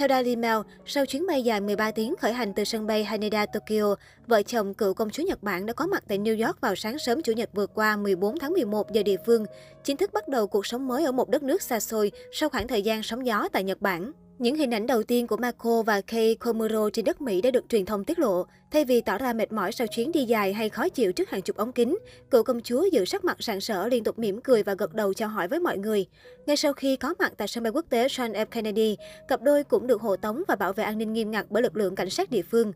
Theo 0.00 0.08
Daily 0.08 0.36
Mail, 0.36 0.56
sau 0.86 1.06
chuyến 1.06 1.26
bay 1.26 1.42
dài 1.42 1.60
13 1.60 1.90
tiếng 1.90 2.14
khởi 2.16 2.32
hành 2.32 2.52
từ 2.54 2.64
sân 2.64 2.86
bay 2.86 3.04
Haneda, 3.04 3.46
Tokyo, 3.46 3.94
vợ 4.26 4.42
chồng 4.42 4.74
cựu 4.74 4.94
công 4.94 5.10
chúa 5.10 5.22
Nhật 5.22 5.42
Bản 5.42 5.66
đã 5.66 5.72
có 5.72 5.86
mặt 5.86 6.04
tại 6.08 6.18
New 6.18 6.46
York 6.46 6.60
vào 6.60 6.74
sáng 6.74 6.98
sớm 6.98 7.22
Chủ 7.22 7.32
nhật 7.32 7.50
vừa 7.52 7.66
qua 7.66 7.96
14 7.96 8.38
tháng 8.38 8.52
11 8.52 8.92
giờ 8.92 9.02
địa 9.02 9.16
phương, 9.26 9.44
chính 9.84 9.96
thức 9.96 10.12
bắt 10.12 10.28
đầu 10.28 10.46
cuộc 10.46 10.66
sống 10.66 10.88
mới 10.88 11.04
ở 11.04 11.12
một 11.12 11.28
đất 11.28 11.42
nước 11.42 11.62
xa 11.62 11.80
xôi 11.80 12.12
sau 12.32 12.48
khoảng 12.48 12.68
thời 12.68 12.82
gian 12.82 13.02
sóng 13.02 13.26
gió 13.26 13.48
tại 13.52 13.64
Nhật 13.64 13.80
Bản. 13.80 14.12
Những 14.40 14.56
hình 14.56 14.74
ảnh 14.74 14.86
đầu 14.86 15.02
tiên 15.02 15.26
của 15.26 15.36
Marco 15.36 15.82
và 15.82 16.00
Kei 16.00 16.34
Komuro 16.34 16.90
trên 16.90 17.04
đất 17.04 17.20
Mỹ 17.20 17.42
đã 17.42 17.50
được 17.50 17.64
truyền 17.68 17.84
thông 17.86 18.04
tiết 18.04 18.18
lộ. 18.18 18.46
Thay 18.70 18.84
vì 18.84 19.00
tỏ 19.00 19.18
ra 19.18 19.32
mệt 19.32 19.52
mỏi 19.52 19.72
sau 19.72 19.86
chuyến 19.86 20.12
đi 20.12 20.24
dài 20.24 20.52
hay 20.52 20.68
khó 20.68 20.88
chịu 20.88 21.12
trước 21.12 21.30
hàng 21.30 21.42
chục 21.42 21.56
ống 21.56 21.72
kính, 21.72 21.98
cựu 22.30 22.42
công 22.42 22.60
chúa 22.60 22.84
giữ 22.92 23.04
sắc 23.04 23.24
mặt 23.24 23.36
sảng 23.40 23.60
sỡ 23.60 23.88
liên 23.88 24.04
tục 24.04 24.18
mỉm 24.18 24.40
cười 24.40 24.62
và 24.62 24.74
gật 24.74 24.94
đầu 24.94 25.14
chào 25.14 25.28
hỏi 25.28 25.48
với 25.48 25.60
mọi 25.60 25.78
người. 25.78 26.06
Ngay 26.46 26.56
sau 26.56 26.72
khi 26.72 26.96
có 26.96 27.14
mặt 27.18 27.32
tại 27.36 27.48
sân 27.48 27.64
bay 27.64 27.70
quốc 27.70 27.84
tế 27.90 28.06
John 28.06 28.32
F. 28.32 28.46
Kennedy, 28.46 28.96
cặp 29.28 29.42
đôi 29.42 29.64
cũng 29.64 29.86
được 29.86 30.00
hộ 30.00 30.16
tống 30.16 30.42
và 30.48 30.56
bảo 30.56 30.72
vệ 30.72 30.84
an 30.84 30.98
ninh 30.98 31.12
nghiêm 31.12 31.30
ngặt 31.30 31.46
bởi 31.50 31.62
lực 31.62 31.76
lượng 31.76 31.94
cảnh 31.94 32.10
sát 32.10 32.30
địa 32.30 32.42
phương. 32.42 32.72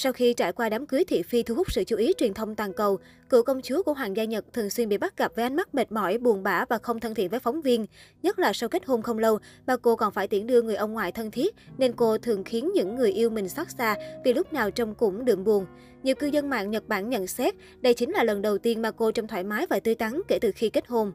Sau 0.00 0.12
khi 0.12 0.34
trải 0.34 0.52
qua 0.52 0.68
đám 0.68 0.86
cưới 0.86 1.04
thị 1.04 1.22
phi 1.22 1.42
thu 1.42 1.54
hút 1.54 1.72
sự 1.72 1.84
chú 1.84 1.96
ý 1.96 2.12
truyền 2.18 2.34
thông 2.34 2.54
toàn 2.54 2.72
cầu, 2.72 2.98
cựu 3.28 3.42
công 3.42 3.62
chúa 3.62 3.82
của 3.82 3.92
Hoàng 3.92 4.16
gia 4.16 4.24
Nhật 4.24 4.44
thường 4.52 4.70
xuyên 4.70 4.88
bị 4.88 4.98
bắt 4.98 5.16
gặp 5.16 5.32
với 5.34 5.42
ánh 5.42 5.56
mắt 5.56 5.74
mệt 5.74 5.92
mỏi, 5.92 6.18
buồn 6.18 6.42
bã 6.42 6.64
và 6.64 6.78
không 6.78 7.00
thân 7.00 7.14
thiện 7.14 7.28
với 7.28 7.40
phóng 7.40 7.60
viên. 7.60 7.86
Nhất 8.22 8.38
là 8.38 8.52
sau 8.52 8.68
kết 8.68 8.86
hôn 8.86 9.02
không 9.02 9.18
lâu, 9.18 9.38
bà 9.66 9.76
cô 9.76 9.96
còn 9.96 10.12
phải 10.12 10.28
tiễn 10.28 10.46
đưa 10.46 10.62
người 10.62 10.74
ông 10.76 10.92
ngoại 10.92 11.12
thân 11.12 11.30
thiết, 11.30 11.54
nên 11.78 11.92
cô 11.92 12.18
thường 12.18 12.44
khiến 12.44 12.70
những 12.74 12.94
người 12.94 13.12
yêu 13.12 13.30
mình 13.30 13.48
xót 13.48 13.66
xa 13.78 13.96
vì 14.24 14.32
lúc 14.32 14.52
nào 14.52 14.70
trông 14.70 14.94
cũng 14.94 15.24
đượm 15.24 15.44
buồn. 15.44 15.66
Nhiều 16.02 16.14
cư 16.14 16.26
dân 16.26 16.50
mạng 16.50 16.70
Nhật 16.70 16.88
Bản 16.88 17.08
nhận 17.08 17.26
xét 17.26 17.54
đây 17.80 17.94
chính 17.94 18.10
là 18.10 18.24
lần 18.24 18.42
đầu 18.42 18.58
tiên 18.58 18.82
mà 18.82 18.90
cô 18.90 19.10
trông 19.10 19.26
thoải 19.26 19.44
mái 19.44 19.66
và 19.66 19.80
tươi 19.80 19.94
tắn 19.94 20.20
kể 20.28 20.38
từ 20.40 20.52
khi 20.54 20.70
kết 20.70 20.86
hôn. 20.86 21.12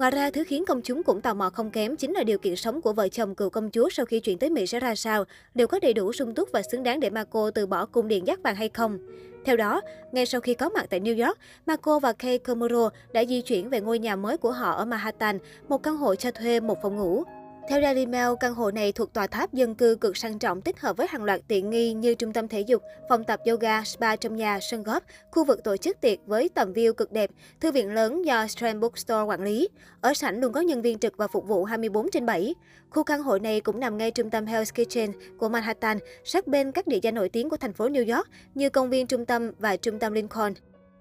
Ngoài 0.00 0.10
ra, 0.10 0.30
thứ 0.30 0.44
khiến 0.44 0.64
công 0.64 0.82
chúng 0.82 1.02
cũng 1.02 1.20
tò 1.20 1.34
mò 1.34 1.50
không 1.50 1.70
kém 1.70 1.96
chính 1.96 2.12
là 2.12 2.22
điều 2.22 2.38
kiện 2.38 2.56
sống 2.56 2.80
của 2.80 2.92
vợ 2.92 3.08
chồng 3.08 3.34
cựu 3.34 3.50
công 3.50 3.70
chúa 3.70 3.88
sau 3.90 4.06
khi 4.06 4.20
chuyển 4.20 4.38
tới 4.38 4.50
Mỹ 4.50 4.66
sẽ 4.66 4.80
ra 4.80 4.94
sao, 4.94 5.24
liệu 5.54 5.66
có 5.66 5.78
đầy 5.78 5.94
đủ 5.94 6.12
sung 6.12 6.34
túc 6.34 6.52
và 6.52 6.62
xứng 6.62 6.82
đáng 6.82 7.00
để 7.00 7.10
Marco 7.10 7.50
từ 7.50 7.66
bỏ 7.66 7.86
cung 7.86 8.08
điện 8.08 8.26
giác 8.26 8.42
vàng 8.42 8.54
hay 8.54 8.68
không. 8.68 8.98
Theo 9.44 9.56
đó, 9.56 9.80
ngay 10.12 10.26
sau 10.26 10.40
khi 10.40 10.54
có 10.54 10.68
mặt 10.68 10.86
tại 10.90 11.00
New 11.00 11.26
York, 11.26 11.38
Marco 11.66 11.98
và 11.98 12.12
Kay 12.12 12.38
Komuro 12.38 12.90
đã 13.12 13.24
di 13.24 13.40
chuyển 13.40 13.70
về 13.70 13.80
ngôi 13.80 13.98
nhà 13.98 14.16
mới 14.16 14.36
của 14.36 14.52
họ 14.52 14.72
ở 14.72 14.84
Manhattan, 14.84 15.38
một 15.68 15.82
căn 15.82 15.96
hộ 15.96 16.14
cho 16.14 16.30
thuê 16.30 16.60
một 16.60 16.78
phòng 16.82 16.96
ngủ. 16.96 17.24
Theo 17.68 17.82
Daily 17.82 18.06
Mail, 18.06 18.28
căn 18.40 18.54
hộ 18.54 18.70
này 18.70 18.92
thuộc 18.92 19.12
tòa 19.12 19.26
tháp 19.26 19.52
dân 19.52 19.74
cư 19.74 19.96
cực 20.00 20.16
sang 20.16 20.38
trọng 20.38 20.60
tích 20.60 20.80
hợp 20.80 20.96
với 20.96 21.06
hàng 21.10 21.24
loạt 21.24 21.40
tiện 21.48 21.70
nghi 21.70 21.92
như 21.92 22.14
trung 22.14 22.32
tâm 22.32 22.48
thể 22.48 22.60
dục, 22.60 22.82
phòng 23.08 23.24
tập 23.24 23.40
yoga, 23.46 23.84
spa 23.84 24.16
trong 24.16 24.36
nhà, 24.36 24.58
sân 24.60 24.82
golf, 24.82 25.00
khu 25.30 25.44
vực 25.44 25.64
tổ 25.64 25.76
chức 25.76 26.00
tiệc 26.00 26.18
với 26.26 26.48
tầm 26.54 26.72
view 26.72 26.92
cực 26.92 27.12
đẹp, 27.12 27.30
thư 27.60 27.72
viện 27.72 27.94
lớn 27.94 28.24
do 28.24 28.46
Strand 28.46 28.80
Bookstore 28.80 29.22
quản 29.22 29.42
lý. 29.42 29.68
Ở 30.00 30.14
sảnh 30.14 30.40
luôn 30.40 30.52
có 30.52 30.60
nhân 30.60 30.82
viên 30.82 30.98
trực 30.98 31.16
và 31.16 31.26
phục 31.26 31.46
vụ 31.46 31.64
24 31.64 32.10
trên 32.10 32.26
7. 32.26 32.54
Khu 32.90 33.02
căn 33.04 33.22
hộ 33.22 33.38
này 33.38 33.60
cũng 33.60 33.80
nằm 33.80 33.98
ngay 33.98 34.10
trung 34.10 34.30
tâm 34.30 34.44
Hell's 34.44 34.84
Kitchen 34.84 35.10
của 35.38 35.48
Manhattan, 35.48 35.98
sát 36.24 36.46
bên 36.46 36.72
các 36.72 36.86
địa 36.86 36.98
danh 37.02 37.14
nổi 37.14 37.28
tiếng 37.28 37.50
của 37.50 37.56
thành 37.56 37.72
phố 37.72 37.88
New 37.88 38.16
York 38.16 38.28
như 38.54 38.70
công 38.70 38.90
viên 38.90 39.06
trung 39.06 39.26
tâm 39.26 39.52
và 39.58 39.76
trung 39.76 39.98
tâm 39.98 40.12
Lincoln. 40.12 40.54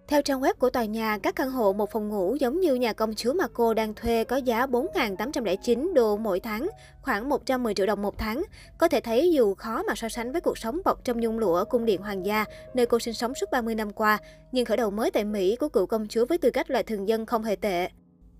Theo 0.09 0.21
trang 0.21 0.41
web 0.41 0.53
của 0.59 0.69
tòa 0.69 0.85
nhà, 0.85 1.17
các 1.17 1.35
căn 1.35 1.51
hộ 1.51 1.73
một 1.73 1.91
phòng 1.91 2.09
ngủ 2.09 2.35
giống 2.39 2.59
như 2.59 2.75
nhà 2.75 2.93
công 2.93 3.15
chúa 3.15 3.33
mà 3.33 3.47
cô 3.53 3.73
đang 3.73 3.93
thuê 3.93 4.23
có 4.23 4.37
giá 4.37 4.65
4.809 4.65 5.93
đô 5.93 6.17
mỗi 6.17 6.39
tháng, 6.39 6.69
khoảng 7.01 7.29
110 7.29 7.73
triệu 7.73 7.85
đồng 7.85 8.01
một 8.01 8.17
tháng. 8.17 8.43
Có 8.77 8.87
thể 8.87 8.99
thấy 8.99 9.31
dù 9.31 9.53
khó 9.55 9.83
mà 9.83 9.93
so 9.95 10.09
sánh 10.09 10.31
với 10.31 10.41
cuộc 10.41 10.57
sống 10.57 10.81
bọc 10.85 11.03
trong 11.03 11.19
nhung 11.19 11.39
lụa 11.39 11.65
cung 11.65 11.85
điện 11.85 12.01
hoàng 12.01 12.25
gia, 12.25 12.45
nơi 12.73 12.85
cô 12.85 12.99
sinh 12.99 13.13
sống 13.13 13.35
suốt 13.35 13.51
30 13.51 13.75
năm 13.75 13.91
qua, 13.91 14.17
nhưng 14.51 14.65
khởi 14.65 14.77
đầu 14.77 14.91
mới 14.91 15.11
tại 15.11 15.23
Mỹ 15.23 15.55
của 15.55 15.69
cựu 15.69 15.85
công 15.85 16.07
chúa 16.07 16.25
với 16.25 16.37
tư 16.37 16.49
cách 16.49 16.69
là 16.69 16.83
thường 16.83 17.07
dân 17.07 17.25
không 17.25 17.43
hề 17.43 17.55
tệ. 17.55 17.89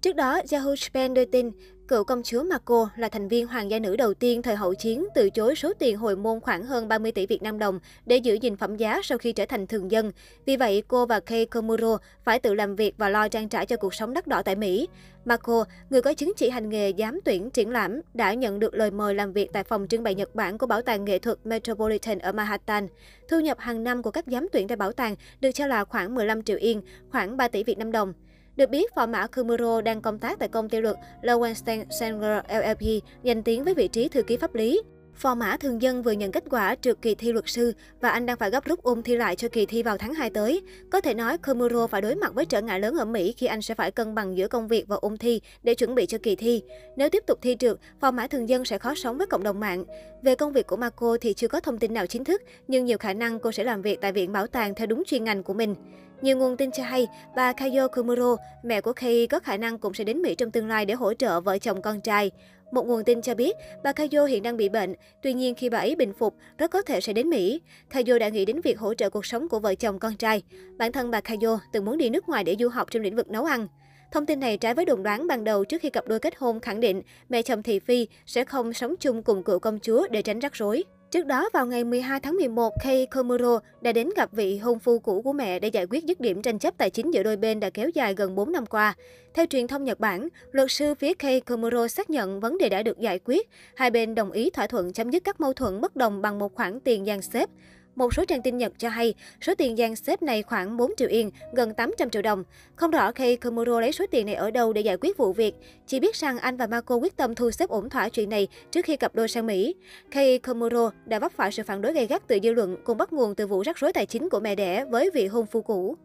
Trước 0.01 0.15
đó, 0.15 0.41
Yahoo 0.51 0.73
Japan 0.73 1.13
đưa 1.13 1.25
tin, 1.25 1.51
cựu 1.89 2.03
công 2.03 2.23
chúa 2.23 2.43
Marco 2.43 2.89
là 2.95 3.09
thành 3.09 3.27
viên 3.27 3.47
hoàng 3.47 3.71
gia 3.71 3.79
nữ 3.79 3.95
đầu 3.95 4.13
tiên 4.13 4.41
thời 4.41 4.55
hậu 4.55 4.73
chiến 4.73 5.05
từ 5.15 5.29
chối 5.29 5.55
số 5.55 5.73
tiền 5.79 5.97
hồi 5.97 6.15
môn 6.15 6.39
khoảng 6.39 6.65
hơn 6.65 6.87
30 6.87 7.11
tỷ 7.11 7.25
Việt 7.25 7.41
Nam 7.41 7.59
đồng 7.59 7.79
để 8.05 8.17
giữ 8.17 8.33
gìn 8.33 8.57
phẩm 8.57 8.77
giá 8.77 8.99
sau 9.03 9.17
khi 9.17 9.31
trở 9.31 9.45
thành 9.45 9.67
thường 9.67 9.91
dân. 9.91 10.11
Vì 10.45 10.57
vậy, 10.57 10.83
cô 10.87 11.05
và 11.05 11.19
Kei 11.19 11.45
Komuro 11.45 11.97
phải 12.23 12.39
tự 12.39 12.53
làm 12.53 12.75
việc 12.75 12.95
và 12.97 13.09
lo 13.09 13.27
trang 13.27 13.49
trải 13.49 13.65
cho 13.65 13.77
cuộc 13.77 13.93
sống 13.93 14.13
đắt 14.13 14.27
đỏ 14.27 14.41
tại 14.41 14.55
Mỹ. 14.55 14.87
Marco, 15.25 15.65
người 15.89 16.01
có 16.01 16.13
chứng 16.13 16.33
chỉ 16.37 16.49
hành 16.49 16.69
nghề 16.69 16.93
giám 16.97 17.19
tuyển 17.25 17.49
triển 17.49 17.69
lãm, 17.69 18.01
đã 18.13 18.33
nhận 18.33 18.59
được 18.59 18.73
lời 18.73 18.91
mời 18.91 19.15
làm 19.15 19.33
việc 19.33 19.53
tại 19.53 19.63
phòng 19.63 19.87
trưng 19.89 20.03
bày 20.03 20.15
Nhật 20.15 20.35
Bản 20.35 20.57
của 20.57 20.67
Bảo 20.67 20.81
tàng 20.81 21.05
Nghệ 21.05 21.19
thuật 21.19 21.37
Metropolitan 21.43 22.19
ở 22.19 22.31
Manhattan. 22.31 22.87
Thu 23.27 23.39
nhập 23.39 23.59
hàng 23.59 23.83
năm 23.83 24.03
của 24.03 24.11
các 24.11 24.25
giám 24.27 24.47
tuyển 24.51 24.67
tại 24.67 24.75
bảo 24.75 24.91
tàng 24.91 25.15
được 25.41 25.51
cho 25.51 25.67
là 25.67 25.85
khoảng 25.85 26.15
15 26.15 26.43
triệu 26.43 26.57
yên, 26.57 26.81
khoảng 27.11 27.37
3 27.37 27.47
tỷ 27.47 27.63
Việt 27.63 27.77
Nam 27.77 27.91
đồng. 27.91 28.13
Được 28.59 28.69
biết, 28.69 28.95
phò 28.95 29.05
mã 29.05 29.27
Kumuro 29.27 29.81
đang 29.81 30.01
công 30.01 30.19
tác 30.19 30.39
tại 30.39 30.49
công 30.49 30.69
ty 30.69 30.81
luật 30.81 30.95
Lowenstein 31.21 31.85
Sanger 31.99 32.39
LLP, 32.49 33.03
danh 33.23 33.43
tiếng 33.43 33.63
với 33.63 33.73
vị 33.73 33.87
trí 33.87 34.09
thư 34.09 34.23
ký 34.23 34.37
pháp 34.37 34.55
lý. 34.55 34.81
Phò 35.15 35.35
mã 35.35 35.57
thường 35.57 35.81
dân 35.81 36.03
vừa 36.03 36.11
nhận 36.11 36.31
kết 36.31 36.43
quả 36.49 36.75
trượt 36.81 37.01
kỳ 37.01 37.15
thi 37.15 37.31
luật 37.33 37.45
sư 37.47 37.73
và 38.01 38.09
anh 38.09 38.25
đang 38.25 38.37
phải 38.37 38.49
gấp 38.49 38.65
rút 38.65 38.83
ôn 38.83 39.03
thi 39.03 39.15
lại 39.15 39.35
cho 39.35 39.47
kỳ 39.49 39.65
thi 39.65 39.83
vào 39.83 39.97
tháng 39.97 40.13
2 40.13 40.29
tới. 40.29 40.61
Có 40.91 41.01
thể 41.01 41.13
nói 41.13 41.37
Komuro 41.37 41.87
phải 41.87 42.01
đối 42.01 42.15
mặt 42.15 42.33
với 42.33 42.45
trở 42.45 42.61
ngại 42.61 42.79
lớn 42.79 42.95
ở 42.95 43.05
Mỹ 43.05 43.33
khi 43.37 43.47
anh 43.47 43.61
sẽ 43.61 43.73
phải 43.75 43.91
cân 43.91 44.15
bằng 44.15 44.37
giữa 44.37 44.47
công 44.47 44.67
việc 44.67 44.87
và 44.87 44.95
ôn 44.95 45.17
thi 45.17 45.41
để 45.63 45.75
chuẩn 45.75 45.95
bị 45.95 46.05
cho 46.05 46.17
kỳ 46.23 46.35
thi. 46.35 46.61
Nếu 46.95 47.09
tiếp 47.09 47.23
tục 47.27 47.39
thi 47.41 47.55
trượt, 47.59 47.77
phò 48.01 48.11
mã 48.11 48.27
thường 48.27 48.49
dân 48.49 48.65
sẽ 48.65 48.77
khó 48.77 48.95
sống 48.95 49.17
với 49.17 49.27
cộng 49.27 49.43
đồng 49.43 49.59
mạng. 49.59 49.83
Về 50.21 50.35
công 50.35 50.53
việc 50.53 50.67
của 50.67 50.77
Marco 50.77 51.17
thì 51.21 51.33
chưa 51.33 51.47
có 51.47 51.59
thông 51.59 51.77
tin 51.77 51.93
nào 51.93 52.07
chính 52.07 52.23
thức, 52.23 52.41
nhưng 52.67 52.85
nhiều 52.85 52.97
khả 52.97 53.13
năng 53.13 53.39
cô 53.39 53.51
sẽ 53.51 53.63
làm 53.63 53.81
việc 53.81 54.01
tại 54.01 54.11
viện 54.11 54.31
bảo 54.31 54.47
tàng 54.47 54.75
theo 54.75 54.87
đúng 54.87 55.03
chuyên 55.05 55.23
ngành 55.23 55.43
của 55.43 55.53
mình. 55.53 55.75
Nhiều 56.21 56.37
nguồn 56.37 56.57
tin 56.57 56.71
cho 56.71 56.83
hay, 56.83 57.07
bà 57.35 57.53
Kayo 57.53 57.87
Kumuro, 57.87 58.35
mẹ 58.63 58.81
của 58.81 58.93
Kei 58.93 59.27
có 59.27 59.39
khả 59.39 59.57
năng 59.57 59.77
cũng 59.77 59.93
sẽ 59.93 60.03
đến 60.03 60.21
Mỹ 60.21 60.35
trong 60.35 60.51
tương 60.51 60.67
lai 60.67 60.85
để 60.85 60.93
hỗ 60.93 61.13
trợ 61.13 61.41
vợ 61.41 61.57
chồng 61.57 61.81
con 61.81 62.01
trai. 62.01 62.31
Một 62.71 62.87
nguồn 62.87 63.03
tin 63.03 63.21
cho 63.21 63.35
biết, 63.35 63.55
bà 63.83 63.91
Kayo 63.91 64.25
hiện 64.25 64.43
đang 64.43 64.57
bị 64.57 64.69
bệnh, 64.69 64.95
tuy 65.21 65.33
nhiên 65.33 65.55
khi 65.55 65.69
bà 65.69 65.77
ấy 65.77 65.95
bình 65.95 66.13
phục, 66.13 66.35
rất 66.57 66.71
có 66.71 66.81
thể 66.81 67.01
sẽ 67.01 67.13
đến 67.13 67.29
Mỹ. 67.29 67.61
Kayo 67.89 68.19
đã 68.19 68.29
nghĩ 68.29 68.45
đến 68.45 68.61
việc 68.61 68.79
hỗ 68.79 68.93
trợ 68.93 69.09
cuộc 69.09 69.25
sống 69.25 69.49
của 69.49 69.59
vợ 69.59 69.75
chồng 69.75 69.99
con 69.99 70.15
trai. 70.15 70.43
Bản 70.77 70.91
thân 70.91 71.11
bà 71.11 71.21
Kayo 71.21 71.59
từng 71.71 71.85
muốn 71.85 71.97
đi 71.97 72.09
nước 72.09 72.29
ngoài 72.29 72.43
để 72.43 72.55
du 72.59 72.69
học 72.69 72.87
trong 72.91 73.03
lĩnh 73.03 73.15
vực 73.15 73.29
nấu 73.29 73.45
ăn. 73.45 73.67
Thông 74.11 74.25
tin 74.25 74.39
này 74.39 74.57
trái 74.57 74.73
với 74.73 74.85
đồn 74.85 75.03
đoán 75.03 75.27
ban 75.27 75.43
đầu 75.43 75.65
trước 75.65 75.81
khi 75.81 75.89
cặp 75.89 76.07
đôi 76.07 76.19
kết 76.19 76.33
hôn 76.37 76.59
khẳng 76.59 76.79
định 76.79 77.01
mẹ 77.29 77.41
chồng 77.41 77.63
Thị 77.63 77.79
Phi 77.79 78.07
sẽ 78.25 78.43
không 78.43 78.73
sống 78.73 78.95
chung 78.99 79.23
cùng 79.23 79.43
cựu 79.43 79.59
công 79.59 79.79
chúa 79.79 80.07
để 80.07 80.21
tránh 80.21 80.39
rắc 80.39 80.55
rối. 80.55 80.83
Trước 81.11 81.25
đó, 81.25 81.49
vào 81.53 81.65
ngày 81.65 81.83
12 81.83 82.19
tháng 82.19 82.35
11, 82.35 82.73
Kei 82.83 83.05
Komuro 83.05 83.59
đã 83.81 83.91
đến 83.91 84.09
gặp 84.15 84.29
vị 84.31 84.57
hôn 84.57 84.79
phu 84.79 84.99
cũ 84.99 85.21
của 85.21 85.33
mẹ 85.33 85.59
để 85.59 85.67
giải 85.67 85.85
quyết 85.89 86.05
dứt 86.05 86.19
điểm 86.19 86.41
tranh 86.41 86.59
chấp 86.59 86.77
tài 86.77 86.89
chính 86.89 87.13
giữa 87.13 87.23
đôi 87.23 87.37
bên 87.37 87.59
đã 87.59 87.69
kéo 87.69 87.89
dài 87.89 88.13
gần 88.13 88.35
4 88.35 88.51
năm 88.51 88.65
qua. 88.65 88.95
Theo 89.33 89.45
truyền 89.45 89.67
thông 89.67 89.83
Nhật 89.83 89.99
Bản, 89.99 90.27
luật 90.51 90.71
sư 90.71 90.93
phía 90.93 91.13
Kei 91.13 91.39
Komuro 91.39 91.87
xác 91.87 92.09
nhận 92.09 92.39
vấn 92.39 92.57
đề 92.57 92.69
đã 92.69 92.83
được 92.83 92.99
giải 92.99 93.19
quyết. 93.25 93.49
Hai 93.75 93.91
bên 93.91 94.15
đồng 94.15 94.31
ý 94.31 94.49
thỏa 94.49 94.67
thuận 94.67 94.93
chấm 94.93 95.09
dứt 95.09 95.23
các 95.23 95.41
mâu 95.41 95.53
thuẫn 95.53 95.81
bất 95.81 95.95
đồng 95.95 96.21
bằng 96.21 96.39
một 96.39 96.55
khoản 96.55 96.79
tiền 96.79 97.05
dàn 97.05 97.21
xếp. 97.21 97.49
Một 97.99 98.13
số 98.13 98.25
trang 98.25 98.41
tin 98.41 98.57
Nhật 98.57 98.73
cho 98.77 98.89
hay, 98.89 99.13
số 99.41 99.55
tiền 99.55 99.77
giang 99.77 99.95
xếp 99.95 100.21
này 100.21 100.43
khoảng 100.43 100.77
4 100.77 100.91
triệu 100.97 101.09
yên, 101.09 101.31
gần 101.53 101.73
800 101.73 102.09
triệu 102.09 102.21
đồng. 102.21 102.43
Không 102.75 102.91
rõ 102.91 103.11
khi 103.11 103.35
Komuro 103.35 103.79
lấy 103.79 103.91
số 103.91 104.05
tiền 104.11 104.25
này 104.25 104.35
ở 104.35 104.51
đâu 104.51 104.73
để 104.73 104.81
giải 104.81 104.97
quyết 105.01 105.17
vụ 105.17 105.33
việc. 105.33 105.55
Chỉ 105.87 105.99
biết 105.99 106.15
rằng 106.15 106.37
anh 106.37 106.57
và 106.57 106.67
Marco 106.67 106.95
quyết 106.95 107.17
tâm 107.17 107.35
thu 107.35 107.51
xếp 107.51 107.69
ổn 107.69 107.89
thỏa 107.89 108.09
chuyện 108.09 108.29
này 108.29 108.47
trước 108.71 108.85
khi 108.85 108.97
cặp 108.97 109.15
đôi 109.15 109.27
sang 109.27 109.47
Mỹ. 109.47 109.75
Kei 110.11 110.39
Komuro 110.39 110.91
đã 111.05 111.19
vấp 111.19 111.31
phải 111.31 111.51
sự 111.51 111.63
phản 111.63 111.81
đối 111.81 111.93
gay 111.93 112.07
gắt 112.07 112.27
từ 112.27 112.39
dư 112.43 112.53
luận 112.53 112.77
cùng 112.83 112.97
bắt 112.97 113.13
nguồn 113.13 113.35
từ 113.35 113.47
vụ 113.47 113.61
rắc 113.61 113.77
rối 113.77 113.93
tài 113.93 114.05
chính 114.05 114.29
của 114.29 114.39
mẹ 114.39 114.55
đẻ 114.55 114.85
với 114.85 115.09
vị 115.13 115.27
hôn 115.27 115.45
phu 115.45 115.61
cũ. 115.61 115.97